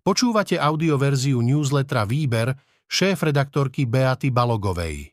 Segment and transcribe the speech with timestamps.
[0.00, 2.56] Počúvate audioverziu newslettera Výber
[2.88, 5.12] šéf-redaktorky Beaty Balogovej.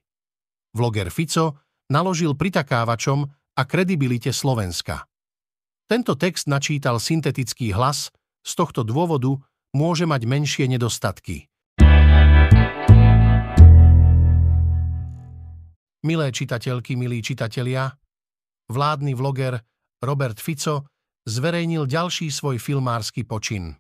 [0.72, 1.60] Vloger Fico
[1.92, 5.04] naložil pritakávačom a kredibilite Slovenska.
[5.92, 8.16] Tento text načítal syntetický hlas,
[8.48, 9.36] z tohto dôvodu
[9.76, 11.52] môže mať menšie nedostatky.
[16.08, 17.92] Milé čitateľky, milí čitatelia,
[18.72, 19.60] vládny vloger
[20.00, 20.88] Robert Fico
[21.28, 23.76] zverejnil ďalší svoj filmársky počin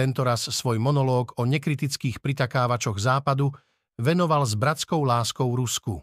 [0.00, 3.52] tentoraz svoj monológ o nekritických pritakávačoch západu
[4.00, 6.00] venoval s bratskou láskou Rusku.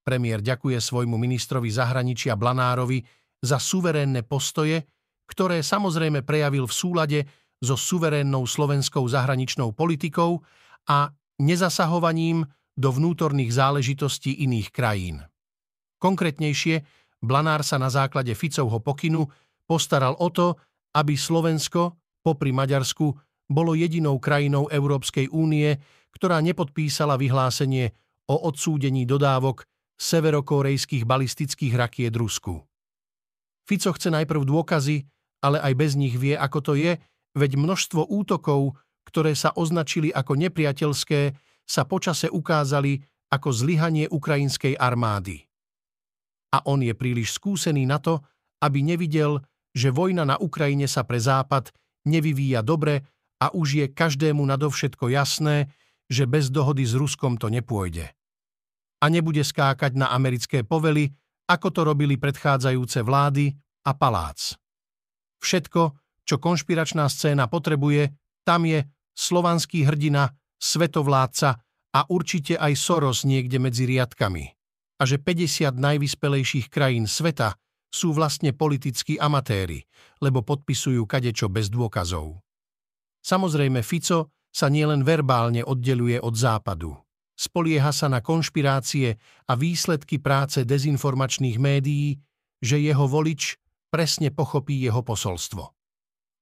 [0.00, 3.04] Premiér ďakuje svojmu ministrovi zahraničia Blanárovi
[3.44, 4.88] za suverénne postoje,
[5.28, 7.20] ktoré samozrejme prejavil v súlade
[7.60, 10.40] so suverénnou slovenskou zahraničnou politikou
[10.88, 11.12] a
[11.44, 15.20] nezasahovaním do vnútorných záležitostí iných krajín.
[16.00, 16.88] Konkrétnejšie,
[17.20, 19.28] Blanár sa na základe Ficovho pokynu
[19.68, 20.56] postaral o to,
[20.96, 23.16] aby Slovensko popri Maďarsku,
[23.50, 25.74] bolo jedinou krajinou Európskej únie,
[26.14, 27.90] ktorá nepodpísala vyhlásenie
[28.30, 29.66] o odsúdení dodávok
[29.98, 32.62] severokorejských balistických rakiet Rusku.
[33.66, 35.04] Fico chce najprv dôkazy,
[35.42, 36.96] ale aj bez nich vie, ako to je,
[37.36, 41.20] veď množstvo útokov, ktoré sa označili ako nepriateľské,
[41.66, 42.98] sa počase ukázali
[43.30, 45.46] ako zlyhanie ukrajinskej armády.
[46.50, 48.18] A on je príliš skúsený na to,
[48.58, 49.38] aby nevidel,
[49.70, 51.70] že vojna na Ukrajine sa pre Západ
[52.06, 53.04] nevyvíja dobre
[53.40, 55.72] a už je každému nadovšetko jasné,
[56.10, 58.10] že bez dohody s Ruskom to nepôjde.
[59.00, 61.08] A nebude skákať na americké povely,
[61.48, 63.56] ako to robili predchádzajúce vlády
[63.88, 64.54] a palác.
[65.40, 65.96] Všetko,
[66.28, 68.12] čo konšpiračná scéna potrebuje,
[68.44, 68.84] tam je
[69.16, 71.56] slovanský hrdina, svetovládca
[71.96, 74.44] a určite aj Soros niekde medzi riadkami.
[75.00, 77.56] A že 50 najvyspelejších krajín sveta
[77.90, 79.82] sú vlastne politickí amatéri,
[80.22, 82.38] lebo podpisujú kadečo bez dôkazov.
[83.20, 86.94] Samozrejme Fico sa nielen verbálne oddeluje od západu.
[87.34, 89.16] Spolieha sa na konšpirácie
[89.48, 92.20] a výsledky práce dezinformačných médií,
[92.60, 93.56] že jeho volič
[93.88, 95.64] presne pochopí jeho posolstvo.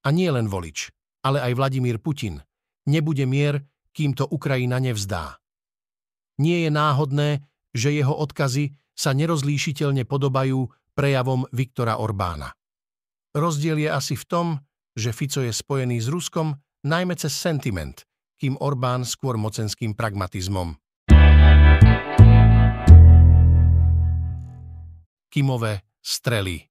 [0.04, 0.90] A nie len volič,
[1.22, 2.42] ale aj Vladimír Putin.
[2.88, 3.62] Nebude mier,
[3.94, 5.38] kým to Ukrajina nevzdá.
[6.38, 7.28] Nie je náhodné,
[7.74, 10.66] že jeho odkazy sa nerozlíšiteľne podobajú
[10.98, 12.50] prejavom Viktora Orbána.
[13.30, 14.46] Rozdiel je asi v tom,
[14.98, 18.02] že Fico je spojený s Ruskom najmä cez sentiment,
[18.34, 20.74] kým Orbán skôr mocenským pragmatizmom.
[25.30, 26.66] Kimové strely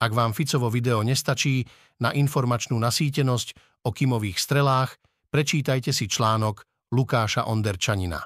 [0.00, 1.68] Ak vám Ficovo video nestačí
[2.00, 3.48] na informačnú nasýtenosť
[3.84, 4.96] o Kimových strelách,
[5.28, 6.64] prečítajte si článok
[6.96, 8.24] Lukáša Onderčanina.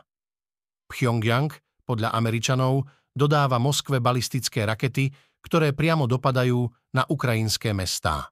[0.86, 1.50] Pyongyang,
[1.82, 5.12] podľa Američanov, dodáva Moskve balistické rakety,
[5.44, 8.30] ktoré priamo dopadajú na ukrajinské mestá.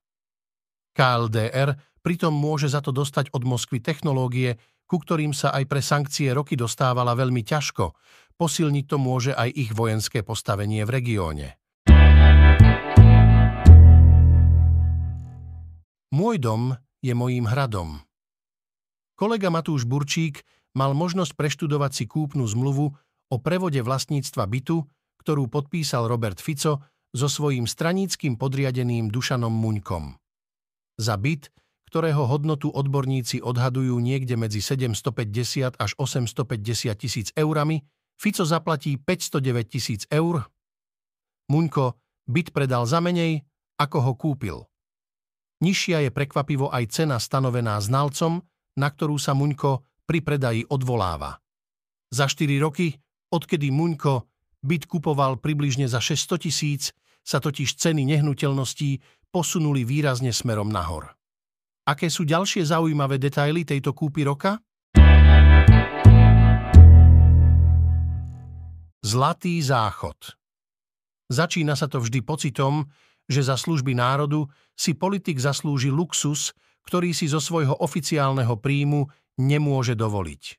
[0.94, 4.58] KLDR pritom môže za to dostať od Moskvy technológie,
[4.90, 7.94] ku ktorým sa aj pre sankcie roky dostávala veľmi ťažko.
[8.34, 11.46] Posilniť to môže aj ich vojenské postavenie v regióne.
[16.10, 18.02] Môj dom je mojím hradom.
[19.14, 20.42] Kolega Matúš Burčík
[20.74, 22.96] mal možnosť preštudovať si kúpnu zmluvu
[23.30, 24.82] o prevode vlastníctva bytu,
[25.22, 30.14] ktorú podpísal Robert Fico so svojím straníckým podriadeným Dušanom Muňkom.
[30.98, 31.50] Za byt,
[31.90, 37.82] ktorého hodnotu odborníci odhadujú niekde medzi 750 až 850 tisíc eurami,
[38.20, 40.44] Fico zaplatí 509 tisíc eur.
[41.50, 41.98] Muňko
[42.30, 43.42] byt predal za menej,
[43.80, 44.56] ako ho kúpil.
[45.60, 48.44] Nižšia je prekvapivo aj cena stanovená znalcom,
[48.78, 51.42] na ktorú sa Muňko pri predaji odvoláva.
[52.12, 52.94] Za 4 roky
[53.30, 54.26] Odkedy Muňko
[54.66, 56.90] byt kupoval približne za 600 tisíc,
[57.22, 58.98] sa totiž ceny nehnuteľností
[59.30, 61.14] posunuli výrazne smerom nahor.
[61.86, 64.58] Aké sú ďalšie zaujímavé detaily tejto kúpy roka?
[69.00, 70.34] Zlatý záchod
[71.30, 72.90] Začína sa to vždy pocitom,
[73.30, 76.50] že za služby národu si politik zaslúži luxus,
[76.82, 79.06] ktorý si zo svojho oficiálneho príjmu
[79.38, 80.58] nemôže dovoliť.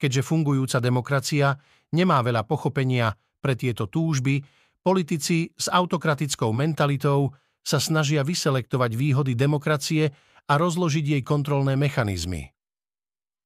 [0.00, 1.60] Keďže fungujúca demokracia
[1.94, 4.42] nemá veľa pochopenia pre tieto túžby,
[4.80, 10.12] politici s autokratickou mentalitou sa snažia vyselektovať výhody demokracie
[10.48, 12.50] a rozložiť jej kontrolné mechanizmy.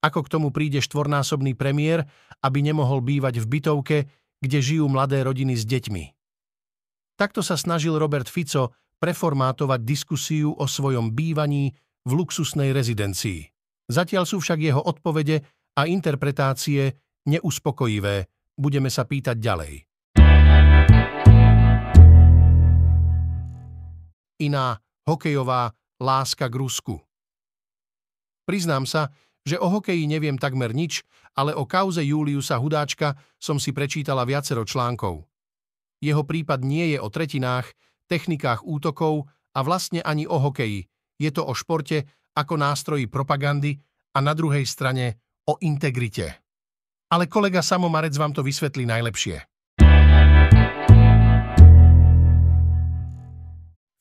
[0.04, 2.04] Ako k tomu príde štvornásobný premiér,
[2.44, 3.98] aby nemohol bývať v bytovke,
[4.38, 6.04] kde žijú mladé rodiny s deťmi.
[7.16, 11.72] Takto sa snažil Robert Fico preformátovať diskusiu o svojom bývaní
[12.04, 13.48] v luxusnej rezidencii.
[13.88, 15.40] Zatiaľ sú však jeho odpovede
[15.76, 19.74] a interpretácie neuspokojivé, budeme sa pýtať ďalej.
[24.44, 24.76] Iná
[25.08, 25.72] hokejová
[26.02, 26.94] láska k Rusku.
[28.44, 29.08] Priznám sa,
[29.44, 31.04] že o hokeji neviem takmer nič,
[31.36, 35.24] ale o kauze Juliusa Hudáčka som si prečítala viacero článkov.
[36.00, 37.72] Jeho prípad nie je o tretinách,
[38.08, 40.84] technikách útokov a vlastne ani o hokeji.
[41.16, 42.04] Je to o športe
[42.36, 43.80] ako nástroji propagandy
[44.12, 46.43] a na druhej strane o integrite.
[47.14, 49.38] Ale kolega Samo Marec vám to vysvetlí najlepšie.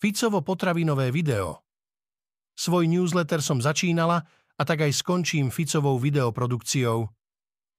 [0.02, 1.62] Ficovo potravinové video.
[2.58, 4.18] Svoj newsletter som začínala
[4.58, 7.06] a tak aj skončím Ficovou videoprodukciou.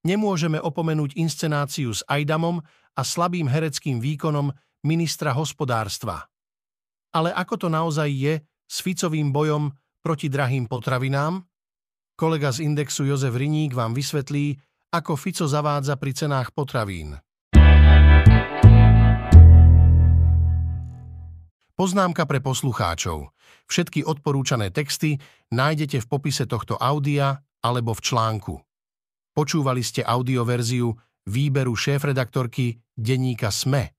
[0.07, 2.63] Nemôžeme opomenúť inscenáciu s Aidamom
[2.95, 4.55] a slabým hereckým výkonom
[4.87, 6.31] ministra hospodárstva.
[7.11, 8.39] Ale ako to naozaj je
[8.71, 9.67] s Ficovým bojom
[9.99, 11.43] proti drahým potravinám?
[12.15, 14.55] Kolega z Indexu Jozef Riník vám vysvetlí,
[14.95, 17.19] ako Fico zavádza pri cenách potravín.
[21.75, 23.35] Poznámka pre poslucháčov.
[23.67, 25.19] Všetky odporúčané texty
[25.51, 28.55] nájdete v popise tohto audia alebo v článku.
[29.35, 30.95] Počúvali ste audioverziu
[31.27, 33.94] výberu šéfredaktorky denníka SME.